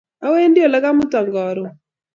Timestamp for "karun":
1.33-1.71